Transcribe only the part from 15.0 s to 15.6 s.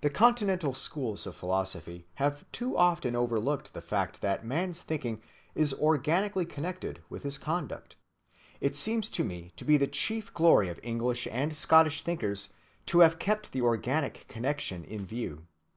view.